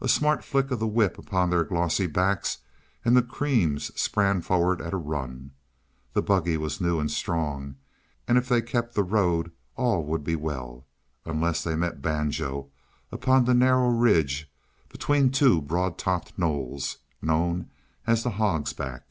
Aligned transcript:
A 0.00 0.08
smart 0.08 0.42
flick 0.42 0.70
of 0.70 0.78
the 0.78 0.86
whip 0.86 1.18
upon 1.18 1.50
their 1.50 1.64
glossy 1.64 2.06
backs, 2.06 2.60
and 3.04 3.14
the 3.14 3.20
creams 3.20 3.92
sprang 3.94 4.40
forward 4.40 4.80
at 4.80 4.94
a 4.94 4.96
run. 4.96 5.50
The 6.14 6.22
buggy 6.22 6.56
was 6.56 6.80
new 6.80 6.98
and 6.98 7.10
strong, 7.10 7.76
and 8.26 8.38
if 8.38 8.48
they 8.48 8.62
kept 8.62 8.94
the 8.94 9.02
road 9.02 9.52
all 9.76 10.02
would 10.06 10.24
be 10.24 10.34
well 10.34 10.86
unless 11.26 11.62
they 11.62 11.76
met 11.76 12.00
Banjo 12.00 12.70
upon 13.12 13.44
the 13.44 13.52
narrow 13.52 13.90
ridge 13.90 14.50
between 14.88 15.30
two 15.30 15.60
broad 15.60 15.98
topped 15.98 16.38
knolls, 16.38 16.96
known 17.20 17.68
as 18.06 18.22
the 18.22 18.30
Hog's 18.30 18.72
Back. 18.72 19.10